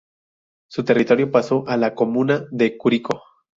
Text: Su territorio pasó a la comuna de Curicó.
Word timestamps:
Su 0.67 0.83
territorio 0.83 1.29
pasó 1.29 1.63
a 1.67 1.77
la 1.77 1.93
comuna 1.93 2.47
de 2.49 2.75
Curicó. 2.75 3.21